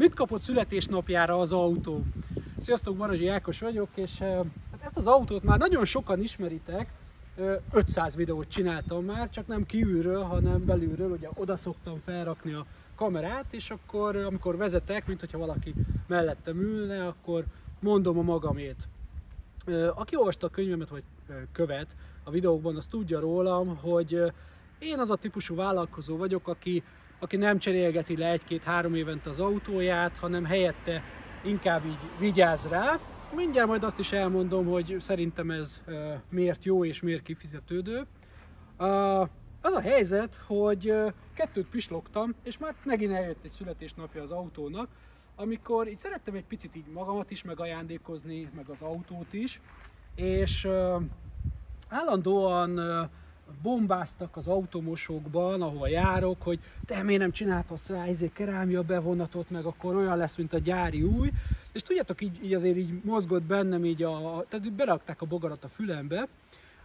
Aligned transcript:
Mit 0.00 0.14
kapott 0.14 0.40
születésnapjára 0.40 1.38
az 1.38 1.52
autó? 1.52 2.02
Sziasztok, 2.58 2.96
Barazsi 2.96 3.28
Ákos 3.28 3.60
vagyok, 3.60 3.88
és 3.94 4.18
hát 4.18 4.82
ezt 4.82 4.96
az 4.96 5.06
autót 5.06 5.42
már 5.42 5.58
nagyon 5.58 5.84
sokan 5.84 6.20
ismeritek, 6.20 6.92
500 7.72 8.16
videót 8.16 8.48
csináltam 8.48 9.04
már, 9.04 9.30
csak 9.30 9.46
nem 9.46 9.66
kívülről, 9.66 10.22
hanem 10.22 10.64
belülről, 10.64 11.10
ugye 11.10 11.28
oda 11.34 11.56
szoktam 11.56 11.98
felrakni 12.04 12.52
a 12.52 12.66
kamerát, 12.94 13.52
és 13.52 13.70
akkor 13.70 14.16
amikor 14.16 14.56
vezetek, 14.56 15.06
mint 15.06 15.20
hogyha 15.20 15.38
valaki 15.38 15.74
mellettem 16.06 16.60
ülne, 16.60 17.06
akkor 17.06 17.44
mondom 17.80 18.18
a 18.18 18.22
magamét. 18.22 18.88
Aki 19.94 20.16
olvasta 20.16 20.46
a 20.46 20.50
könyvemet, 20.50 20.88
vagy 20.88 21.04
követ 21.52 21.96
a 22.24 22.30
videókban, 22.30 22.76
az 22.76 22.86
tudja 22.86 23.20
rólam, 23.20 23.76
hogy 23.76 24.32
én 24.78 24.98
az 24.98 25.10
a 25.10 25.16
típusú 25.16 25.54
vállalkozó 25.54 26.16
vagyok, 26.16 26.48
aki, 26.48 26.82
aki 27.20 27.36
nem 27.36 27.58
cserélgeti 27.58 28.16
le 28.16 28.30
egy-két-három 28.30 28.94
évente 28.94 29.30
az 29.30 29.40
autóját, 29.40 30.16
hanem 30.16 30.44
helyette 30.44 31.02
inkább 31.44 31.84
így 31.84 32.00
vigyáz 32.18 32.68
rá. 32.68 32.98
Mindjárt 33.34 33.68
majd 33.68 33.84
azt 33.84 33.98
is 33.98 34.12
elmondom, 34.12 34.66
hogy 34.66 34.96
szerintem 34.98 35.50
ez 35.50 35.82
miért 36.30 36.64
jó 36.64 36.84
és 36.84 37.00
miért 37.00 37.22
kifizetődő. 37.22 38.06
Az 39.62 39.72
a 39.74 39.80
helyzet, 39.80 40.40
hogy 40.46 40.94
kettőt 41.34 41.68
pislogtam, 41.68 42.34
és 42.42 42.58
már 42.58 42.74
megint 42.84 43.12
eljött 43.12 43.44
egy 43.44 43.50
születésnapja 43.50 44.22
az 44.22 44.30
autónak, 44.30 44.88
amikor 45.36 45.88
így 45.88 45.98
szerettem 45.98 46.34
egy 46.34 46.44
picit 46.44 46.76
így 46.76 46.86
magamat 46.92 47.30
is 47.30 47.42
megajándékozni, 47.42 48.50
meg 48.56 48.68
az 48.68 48.82
autót 48.82 49.32
is, 49.32 49.60
és 50.14 50.68
állandóan 51.88 52.80
bombáztak 53.62 54.36
az 54.36 54.46
automosokban, 54.46 55.62
ahol 55.62 55.88
járok, 55.88 56.42
hogy 56.42 56.58
te 56.86 57.02
miért 57.02 57.20
nem 57.20 57.32
csináltasz 57.32 57.88
rá 57.88 58.08
izé 58.08 58.30
kerámia 58.34 58.82
bevonatot, 58.82 59.50
meg 59.50 59.64
akkor 59.64 59.94
olyan 59.94 60.16
lesz, 60.16 60.36
mint 60.36 60.52
a 60.52 60.58
gyári 60.58 61.02
új. 61.02 61.30
És 61.72 61.82
tudjátok, 61.82 62.22
így, 62.22 62.44
így 62.44 62.54
azért 62.54 62.76
így 62.76 63.02
mozgott 63.04 63.42
bennem 63.42 63.84
így 63.84 64.02
a, 64.02 64.44
tehát 64.48 64.72
berakták 64.72 65.22
a 65.22 65.26
bogarat 65.26 65.64
a 65.64 65.68
fülembe, 65.68 66.28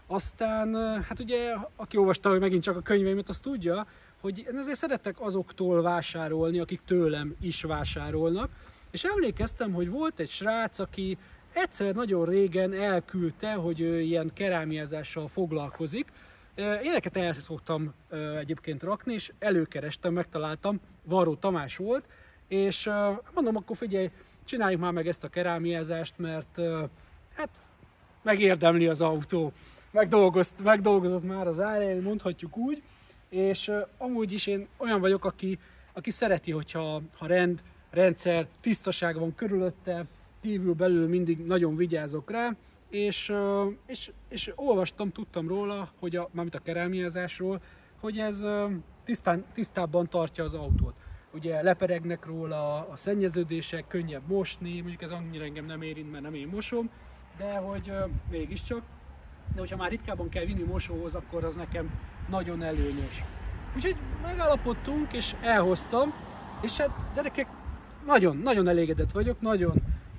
aztán, 0.08 0.76
hát 1.04 1.20
ugye, 1.20 1.56
aki 1.76 1.98
olvasta 1.98 2.30
hogy 2.30 2.40
megint 2.40 2.64
csak 2.64 2.78
a 2.78 2.82
könyveimet, 2.82 3.30
az 3.30 3.40
tudja, 3.40 3.88
hogy 4.22 4.46
én 4.50 4.58
azért 4.58 4.78
szeretek 4.78 5.22
azoktól 5.22 5.82
vásárolni, 5.82 6.60
akik 6.60 6.82
tőlem 6.86 7.36
is 7.42 7.62
vásárolnak. 7.62 8.50
És 8.92 9.04
emlékeztem, 9.04 9.74
hogy 9.74 9.90
volt 9.90 10.20
egy 10.20 10.30
srác, 10.30 10.80
aki 10.80 11.18
egyszer 11.54 11.96
nagyon 11.96 12.26
régen 12.26 12.74
elküldte, 12.74 13.54
hogy 13.54 13.80
ő 13.80 14.00
ilyen 14.00 14.32
kerámiázással 14.34 15.28
foglalkozik. 15.28 16.12
Éneket 16.56 17.18
el 17.18 17.34
szoktam 17.34 17.94
egyébként 18.40 18.84
rakni, 18.84 19.14
és 19.14 19.32
előkerestem, 19.40 20.14
megtaláltam, 20.14 20.80
Varó 21.04 21.36
Tamás 21.36 21.78
volt, 21.78 22.06
és 22.48 22.90
mondom, 23.34 23.56
akkor 23.56 23.78
figyelj, 23.78 24.12
csináljuk 24.46 24.82
már 24.82 24.92
meg 24.92 25.08
ezt 25.08 25.24
a 25.24 25.30
kerámiázást, 25.30 26.14
mert 26.18 26.60
hát 27.36 27.50
megérdemli 28.22 28.88
az 28.88 29.02
autó. 29.02 29.52
Megdolgozt, 29.92 30.54
megdolgozott 30.64 31.24
már 31.24 31.48
az 31.48 31.60
árén, 31.60 32.02
mondhatjuk 32.02 32.58
úgy, 32.58 32.82
és 33.30 33.72
amúgy 33.98 34.32
is 34.32 34.48
én 34.48 34.68
olyan 34.78 35.00
vagyok, 35.00 35.26
aki, 35.26 35.60
aki 35.94 36.12
szereti, 36.12 36.52
hogyha 36.52 37.02
ha 37.18 37.26
rend, 37.26 37.62
rendszer, 37.90 38.48
tisztaság 38.62 39.20
van 39.20 39.36
körülötte, 39.36 40.06
kívül 40.42 40.74
belül 40.74 41.08
mindig 41.08 41.46
nagyon 41.46 41.76
vigyázok 41.76 42.32
rá, 42.32 42.56
és, 42.90 43.34
és, 43.86 44.12
és 44.30 44.52
olvastam, 44.56 45.12
tudtam 45.12 45.48
róla, 45.48 45.92
hogy 46.00 46.16
a, 46.16 46.30
mármint 46.32 46.56
a 46.56 46.60
kerámiázásról, 46.60 47.62
hogy 48.00 48.18
ez 48.18 48.46
tisztán, 49.04 49.46
tisztábban 49.54 50.10
tartja 50.10 50.44
az 50.44 50.54
autót. 50.54 50.94
Ugye 51.34 51.62
leperegnek 51.62 52.26
róla 52.26 52.88
a 52.90 52.96
szennyeződések, 52.96 53.88
könnyebb 53.88 54.28
mosni, 54.28 54.80
mondjuk 54.80 55.02
ez 55.02 55.12
annyira 55.12 55.44
engem 55.44 55.66
nem 55.66 55.82
érint, 55.82 56.12
mert 56.12 56.24
nem 56.24 56.34
én 56.34 56.48
mosom, 56.48 56.90
de 57.38 57.58
hogy 57.58 57.92
mégiscsak. 58.32 58.82
De 59.54 59.60
hogyha 59.60 59.78
már 59.78 59.90
ritkábban 59.90 60.30
kell 60.30 60.46
vinni 60.46 60.64
mosóhoz, 60.64 61.16
akkor 61.16 61.44
az 61.44 61.56
nekem 61.56 62.00
nagyon 62.30 62.64
előnyös. 62.64 63.24
Úgyhogy 63.76 63.96
megállapodtunk, 64.24 65.14
és 65.14 65.36
elhoztam, 65.42 66.14
és 66.62 66.78
hát 66.78 66.90
gyerekek, 67.16 67.48
nagyon, 68.06 68.38
nagyon 68.38 68.68
elégedett 68.68 69.12
vagyok, 69.12 69.42
nagyon 69.42 69.74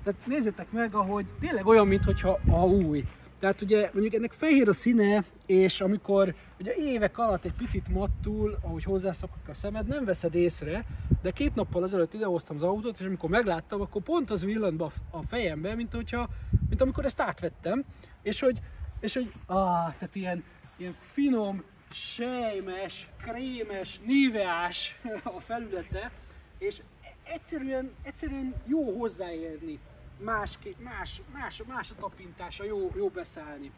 tehát 0.07 0.27
nézzétek 0.27 0.71
meg, 0.71 0.95
ahogy 0.95 1.25
tényleg 1.39 1.65
olyan, 1.65 1.87
mintha 1.87 2.39
a 2.49 2.65
új. 2.65 3.03
Tehát 3.39 3.61
ugye 3.61 3.89
mondjuk 3.93 4.13
ennek 4.13 4.31
fehér 4.31 4.69
a 4.69 4.73
színe, 4.73 5.23
és 5.45 5.81
amikor 5.81 6.35
ugye 6.59 6.73
évek 6.75 7.17
alatt 7.17 7.45
egy 7.45 7.53
picit 7.57 7.87
mattul, 7.87 8.57
ahogy 8.61 8.83
hozzászokok 8.83 9.47
a 9.47 9.53
szemed, 9.53 9.87
nem 9.87 10.05
veszed 10.05 10.35
észre, 10.35 10.85
de 11.21 11.31
két 11.31 11.55
nappal 11.55 11.83
ezelőtt 11.83 12.13
idehoztam 12.13 12.55
az 12.55 12.63
autót, 12.63 12.99
és 12.99 13.05
amikor 13.05 13.29
megláttam, 13.29 13.81
akkor 13.81 14.01
pont 14.01 14.31
az 14.31 14.45
villant 14.45 14.81
a 15.11 15.23
fejembe, 15.27 15.75
mint, 15.75 15.93
hogyha, 15.93 16.29
mint 16.69 16.81
amikor 16.81 17.05
ezt 17.05 17.21
átvettem, 17.21 17.83
és 18.21 18.39
hogy, 18.39 18.59
és 18.99 19.13
hogy 19.13 19.31
ah, 19.45 19.93
tehát 19.97 20.15
ilyen, 20.15 20.43
ilyen 20.77 20.95
finom, 21.11 21.63
sejmes, 21.91 23.09
krémes, 23.21 23.99
níveás 24.05 24.99
a 25.37 25.39
felülete, 25.39 26.11
és 26.57 26.81
egyszerűen, 27.23 27.91
egyszerűen 28.03 28.53
jó 28.65 28.99
hozzáérni 28.99 29.79
más, 30.19 30.59
más, 30.83 31.21
más, 31.33 31.61
más 31.67 31.91
a 31.91 31.95
tapintása, 31.99 32.63
jó, 32.63 32.91
jó 32.95 33.07
beszállni. 33.07 33.71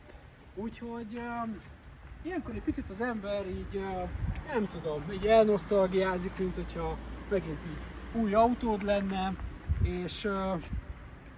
Úgyhogy 0.55 1.13
uh, 1.13 1.49
ilyenkor 2.23 2.55
egy 2.55 2.61
picit 2.61 2.89
az 2.89 3.01
ember 3.01 3.47
így, 3.47 3.75
uh, 3.75 4.09
nem 4.53 4.63
tudom, 4.63 5.11
így 5.11 5.25
elnosztalgiázik, 5.25 6.31
mint 6.37 6.55
hogyha 6.55 6.97
megint 7.29 7.59
így 7.67 8.21
új 8.21 8.33
autód 8.33 8.83
lenne, 8.83 9.33
és 9.83 10.23
uh, 10.23 10.33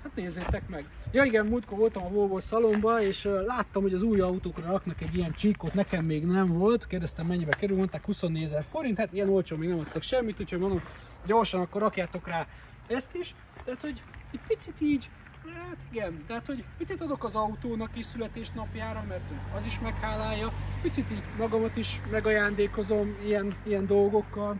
hát 0.03 0.16
nézzétek 0.16 0.69
meg. 0.69 0.85
Ja 1.11 1.23
igen, 1.23 1.45
múltkor 1.45 1.78
voltam 1.78 2.03
a 2.03 2.09
Volvo 2.09 2.40
szalomba, 2.40 3.01
és 3.01 3.25
uh, 3.25 3.45
láttam, 3.45 3.81
hogy 3.81 3.94
az 3.94 4.01
új 4.01 4.19
autókra 4.19 4.72
raknak 4.72 5.01
egy 5.01 5.16
ilyen 5.16 5.31
csíkot, 5.31 5.73
nekem 5.73 6.06
még 6.06 6.25
nem 6.25 6.45
volt, 6.45 6.88
kérdeztem 6.88 7.25
mennyibe 7.25 7.56
kerül, 7.56 7.78
mondták 7.78 8.06
24 8.06 8.44
ezer 8.44 8.63
forint, 8.63 8.97
hát 8.97 9.13
ilyen 9.13 9.29
olcsó 9.29 9.57
még 9.57 9.69
nem 9.69 9.79
adtak 9.79 10.01
semmit, 10.01 10.40
úgyhogy 10.40 10.59
mondom, 10.59 10.79
gyorsan 11.25 11.61
akkor 11.61 11.81
rakjátok 11.81 12.28
rá 12.28 12.47
ezt 12.88 13.16
is. 13.16 13.35
Tehát, 13.63 13.81
hogy 13.81 14.01
egy 14.31 14.40
picit 14.47 14.81
így, 14.81 15.09
hát 15.53 15.78
igen, 15.92 16.24
tehát 16.28 16.46
hogy 16.46 16.64
picit 16.78 17.02
adok 17.02 17.24
az 17.24 17.36
autónak 17.36 17.97
is 17.97 18.06
születésnapjára, 18.06 19.03
mert 19.08 19.31
az 19.56 19.66
is 19.66 19.80
meghálálja, 19.80 20.53
picit 20.81 21.12
így 21.12 21.24
magamat 21.38 21.78
is 21.78 22.02
megajándékozom 22.12 23.16
ilyen, 23.24 23.53
ilyen 23.64 23.86
dolgokkal, 23.86 24.59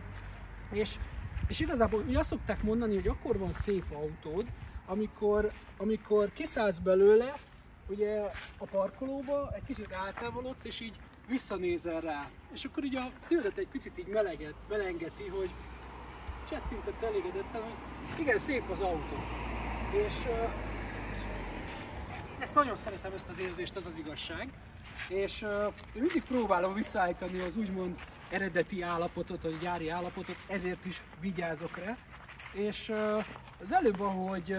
és, 0.70 0.96
és 1.46 1.60
igazából 1.60 2.04
ugye 2.08 2.18
azt 2.18 2.28
szokták 2.28 2.62
mondani, 2.62 2.94
hogy 2.94 3.08
akkor 3.08 3.38
van 3.38 3.52
szép 3.52 3.84
autód, 3.92 4.46
amikor, 4.86 5.50
amikor 5.76 6.32
kiszállsz 6.32 6.78
belőle, 6.78 7.34
ugye 7.88 8.20
a 8.58 8.64
parkolóba, 8.64 9.50
egy 9.54 9.64
kicsit 9.66 9.90
eltávolodsz, 9.90 10.64
és 10.64 10.80
így 10.80 10.94
visszanézel 11.28 12.00
rá. 12.00 12.28
És 12.52 12.64
akkor 12.64 12.84
így 12.84 12.96
a 12.96 13.06
szívedet 13.24 13.58
egy 13.58 13.68
picit 13.68 13.98
így 13.98 14.06
meleget, 14.06 14.54
melengeti, 14.68 15.26
hogy 15.26 15.50
csettintetsz 16.48 17.02
elégedetten, 17.02 17.62
hogy 17.62 18.20
igen, 18.20 18.38
szép 18.38 18.70
az 18.70 18.80
autó. 18.80 19.16
És, 19.92 20.14
ezt 22.38 22.54
nagyon 22.54 22.76
szeretem, 22.76 23.12
ezt 23.14 23.28
az 23.28 23.38
érzést, 23.38 23.76
ez 23.76 23.86
az 23.86 23.98
igazság. 23.98 24.48
És 25.08 25.42
uh, 25.42 25.72
mindig 25.94 26.22
próbálom 26.28 26.74
visszaállítani 26.74 27.40
az 27.40 27.56
úgymond 27.56 27.96
eredeti 28.30 28.82
állapotot, 28.82 29.42
vagy 29.42 29.58
gyári 29.62 29.88
állapotot, 29.88 30.36
ezért 30.48 30.84
is 30.84 31.00
vigyázok 31.20 31.78
rá. 31.78 31.96
És 32.52 32.92
az 33.64 33.72
előbb, 33.72 34.00
ahogy 34.00 34.56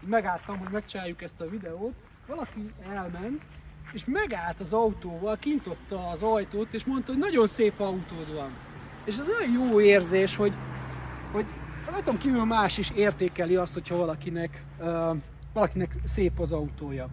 megálltam, 0.00 0.58
hogy 0.58 0.70
megcsináljuk 0.70 1.22
ezt 1.22 1.40
a 1.40 1.48
videót, 1.48 1.94
valaki 2.26 2.72
elment, 2.90 3.42
és 3.92 4.04
megállt 4.04 4.60
az 4.60 4.72
autóval, 4.72 5.36
kintotta 5.36 6.08
az 6.08 6.22
ajtót, 6.22 6.74
és 6.74 6.84
mondta, 6.84 7.12
hogy 7.12 7.20
nagyon 7.20 7.46
szép 7.46 7.80
autód 7.80 8.34
van. 8.34 8.56
És 9.04 9.18
az 9.18 9.28
olyan 9.28 9.52
jó 9.52 9.80
érzés, 9.80 10.36
hogy, 10.36 10.54
hogy 11.32 11.46
rajtam 11.90 12.18
kívül 12.18 12.44
más 12.44 12.78
is 12.78 12.90
értékeli 12.90 13.56
azt, 13.56 13.74
hogyha 13.74 13.96
valakinek, 13.96 14.64
uh, 14.80 15.16
valakinek 15.52 15.96
szép 16.04 16.40
az 16.40 16.52
autója. 16.52 17.08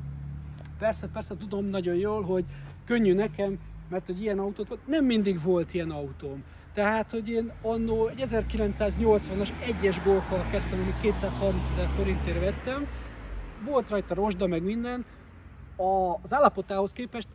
Persze, 0.79 1.07
persze 1.07 1.37
tudom 1.37 1.65
nagyon 1.65 1.95
jól, 1.95 2.23
hogy 2.23 2.45
könnyű 2.85 3.13
nekem, 3.13 3.59
mert 3.89 4.05
hogy 4.05 4.21
ilyen 4.21 4.39
autót 4.39 4.67
volt, 4.67 4.87
nem 4.87 5.05
mindig 5.05 5.43
volt 5.43 5.73
ilyen 5.73 5.91
autóm. 5.91 6.43
Tehát, 6.73 7.11
hogy 7.11 7.29
én 7.29 7.51
annó 7.61 8.07
egy 8.07 8.23
1980-as 8.29 9.49
egyes 9.65 10.03
golfal 10.03 10.45
kezdtem, 10.51 10.79
amit 10.79 11.01
230 11.01 11.69
ezer 11.71 11.87
forintért 11.87 12.39
vettem, 12.39 12.87
volt 13.65 13.89
rajta 13.89 14.13
rozsda, 14.13 14.47
meg 14.47 14.63
minden, 14.63 15.05
az 16.21 16.33
állapotához 16.33 16.91
képest 16.91 17.27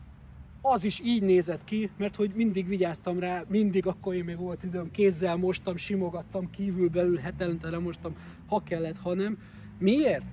az 0.63 0.85
is 0.85 1.01
így 1.05 1.23
nézett 1.23 1.65
ki, 1.65 1.91
mert 1.99 2.17
hogy 2.17 2.33
mindig 2.35 2.67
vigyáztam 2.69 3.19
rá, 3.19 3.45
mindig 3.49 3.87
akkor 3.87 4.15
én 4.15 4.25
még 4.25 4.39
volt 4.39 4.63
időm, 4.63 4.91
kézzel 4.91 5.37
mostam, 5.37 5.77
simogattam, 5.77 6.51
kívül-belül 6.51 7.17
hetelente 7.17 7.71
nem 7.71 7.83
mostam, 7.83 8.17
ha 8.47 8.63
kellett, 8.63 8.99
ha 8.99 9.15
nem. 9.15 9.39
Miért? 9.79 10.25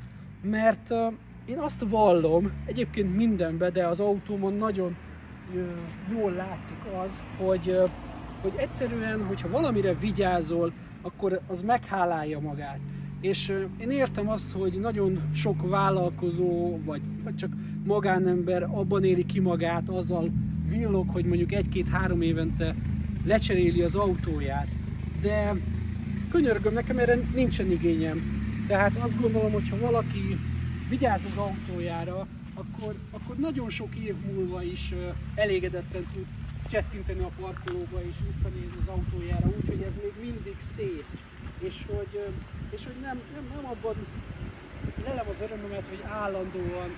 Mert 0.42 0.90
uh, 0.90 1.14
én 1.46 1.58
azt 1.58 1.86
vallom, 1.90 2.52
egyébként 2.66 3.16
mindenben, 3.16 3.74
de 3.74 3.88
az 3.88 4.00
autómon 4.00 4.54
nagyon 4.54 4.98
uh, 5.54 5.68
jól 6.12 6.32
látszik 6.32 6.86
az, 7.04 7.22
hogy, 7.38 7.68
uh, 7.68 7.90
hogy 8.42 8.54
egyszerűen, 8.56 9.26
hogyha 9.26 9.50
valamire 9.50 9.94
vigyázol, 9.94 10.74
akkor 11.02 11.42
az 11.48 11.62
meghálálja 11.62 12.40
magát. 12.40 12.80
És 13.22 13.54
én 13.78 13.92
értem 13.92 14.30
azt, 14.30 14.52
hogy 14.52 14.80
nagyon 14.80 15.30
sok 15.34 15.70
vállalkozó, 15.70 16.80
vagy, 16.84 17.02
vagy 17.24 17.36
csak 17.36 17.52
magánember 17.86 18.64
abban 18.64 19.04
éri 19.04 19.26
ki 19.26 19.40
magát, 19.40 19.90
azzal 19.90 20.30
villog, 20.70 21.10
hogy 21.10 21.26
mondjuk 21.26 21.52
egy-két-három 21.52 22.22
évente 22.22 22.76
lecseréli 23.26 23.82
az 23.82 23.96
autóját. 23.96 24.76
De 25.22 25.56
könyörgöm, 26.32 26.74
nekem 26.74 26.98
erre 26.98 27.16
nincsen 27.34 27.72
igényem. 27.72 28.22
Tehát 28.68 28.96
azt 28.98 29.22
gondolom, 29.22 29.52
hogy 29.52 29.70
ha 29.70 29.78
valaki 29.80 30.38
vigyáz 30.90 31.22
az 31.32 31.38
autójára, 31.38 32.28
akkor, 32.54 32.96
akkor 33.12 33.36
nagyon 33.36 33.70
sok 33.70 33.96
év 33.96 34.16
múlva 34.34 34.64
is 34.64 34.94
elégedetten 35.36 36.06
tud 36.14 36.26
csettinteni 36.70 37.20
a 37.20 37.32
parkolóba 37.42 38.02
és 38.02 38.16
visszanézni 38.28 38.82
az 38.82 38.88
autójára, 38.88 39.48
úgyhogy 39.58 39.82
ez 39.82 39.94
még 40.04 40.32
mindig 40.32 40.56
szép. 40.76 41.06
És 41.60 41.76
hogy, 41.88 42.24
és 42.70 42.84
hogy 42.86 42.96
nem, 43.02 43.22
nem, 43.34 43.52
nem 43.56 43.66
abban 43.66 43.96
lelem 45.04 45.26
az 45.30 45.42
örömömet, 45.42 45.88
hogy 45.88 46.04
állandóan 46.08 46.90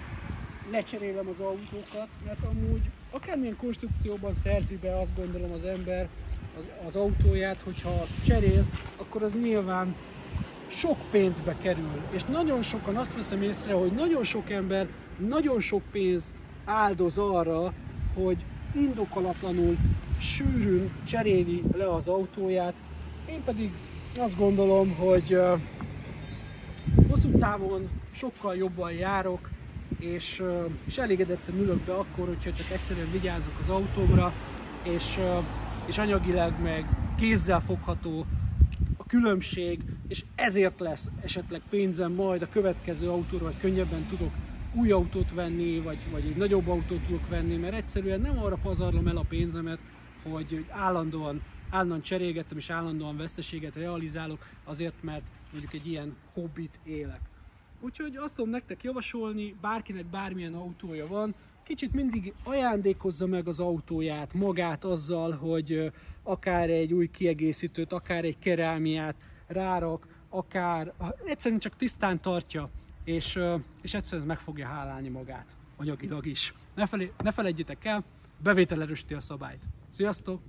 lecserélem 0.71 1.27
az 1.27 1.39
autókat, 1.39 2.07
mert 2.25 2.43
amúgy 2.43 2.89
akármilyen 3.11 3.57
konstrukcióban 3.57 4.33
szerzi 4.33 4.77
be 4.77 4.99
azt 4.99 5.15
gondolom 5.15 5.51
az 5.51 5.65
ember 5.65 6.07
az, 6.57 6.63
az 6.87 6.95
autóját, 6.95 7.61
hogyha 7.61 7.89
azt 7.89 8.25
cserél, 8.25 8.65
akkor 8.97 9.23
az 9.23 9.33
nyilván 9.41 9.95
sok 10.67 10.97
pénzbe 11.11 11.55
kerül. 11.61 12.01
És 12.11 12.23
nagyon 12.23 12.61
sokan 12.61 12.95
azt 12.95 13.13
veszem 13.13 13.41
észre, 13.41 13.73
hogy 13.73 13.91
nagyon 13.91 14.23
sok 14.23 14.49
ember 14.49 14.87
nagyon 15.17 15.59
sok 15.59 15.81
pénzt 15.91 16.35
áldoz 16.65 17.17
arra, 17.17 17.73
hogy 18.13 18.37
indokolatlanul 18.75 19.77
sűrűn 20.19 20.91
cseréli 21.07 21.63
le 21.73 21.93
az 21.93 22.07
autóját. 22.07 22.73
Én 23.29 23.43
pedig 23.43 23.71
azt 24.17 24.37
gondolom, 24.37 24.95
hogy 24.95 25.37
hosszú 27.09 27.31
távon 27.31 27.89
sokkal 28.11 28.55
jobban 28.55 28.91
járok, 28.91 29.49
és, 29.99 30.43
és 30.85 30.97
elégedetten 30.97 31.55
ülök 31.55 31.79
be 31.79 31.93
akkor, 31.93 32.27
hogyha 32.27 32.53
csak 32.53 32.71
egyszerűen 32.71 33.11
vigyázok 33.11 33.53
az 33.61 33.69
autómra, 33.69 34.33
és, 34.83 35.19
és 35.85 35.97
anyagileg 35.97 36.61
meg 36.63 36.85
kézzel 37.17 37.61
fogható 37.61 38.25
a 38.97 39.05
különbség, 39.05 39.79
és 40.07 40.23
ezért 40.35 40.79
lesz 40.79 41.11
esetleg 41.23 41.61
pénzem 41.69 42.11
majd 42.11 42.41
a 42.41 42.49
következő 42.51 43.09
autóra, 43.09 43.43
vagy 43.43 43.59
könnyebben 43.59 44.05
tudok 44.09 44.31
új 44.73 44.91
autót 44.91 45.33
venni, 45.33 45.79
vagy, 45.79 45.97
vagy 46.11 46.25
egy 46.25 46.35
nagyobb 46.35 46.67
autót 46.67 47.05
tudok 47.05 47.29
venni, 47.29 47.55
mert 47.55 47.73
egyszerűen 47.73 48.21
nem 48.21 48.39
arra 48.39 48.57
pazarlom 48.61 49.07
el 49.07 49.17
a 49.17 49.25
pénzemet, 49.29 49.79
hogy 50.31 50.65
állandóan, 50.69 51.41
állandóan 51.71 52.01
cserélgettem 52.01 52.57
és 52.57 52.69
állandóan 52.69 53.17
veszteséget 53.17 53.75
realizálok, 53.75 54.47
azért 54.63 55.03
mert 55.03 55.23
mondjuk 55.51 55.73
egy 55.73 55.87
ilyen 55.87 56.15
hobbit 56.33 56.79
élek. 56.83 57.19
Úgyhogy 57.79 58.15
azt 58.15 58.35
tudom 58.35 58.49
nektek 58.49 58.83
javasolni, 58.83 59.55
bárkinek 59.61 60.05
bármilyen 60.05 60.53
autója 60.53 61.07
van, 61.07 61.35
kicsit 61.63 61.93
mindig 61.93 62.33
ajándékozza 62.43 63.27
meg 63.27 63.47
az 63.47 63.59
autóját, 63.59 64.33
magát 64.33 64.85
azzal, 64.85 65.31
hogy 65.31 65.91
akár 66.23 66.69
egy 66.69 66.93
új 66.93 67.09
kiegészítőt, 67.11 67.91
akár 67.91 68.25
egy 68.25 68.39
kerámiát 68.39 69.15
rárak, 69.47 70.07
akár 70.29 70.93
egyszerűen 71.25 71.59
csak 71.59 71.75
tisztán 71.75 72.21
tartja 72.21 72.69
és, 73.03 73.39
és 73.81 73.93
egyszerűen 73.93 74.27
meg 74.27 74.39
fogja 74.39 74.67
hálálni 74.67 75.09
magát, 75.09 75.55
anyagilag 75.77 76.25
is. 76.25 76.53
Ne, 76.75 76.85
felé, 76.85 77.11
ne 77.23 77.31
felejtjétek 77.31 77.85
el, 77.85 78.03
bevétel 78.43 78.81
erősíti 78.81 79.13
a 79.13 79.21
szabályt. 79.21 79.61
Sziasztok! 79.89 80.41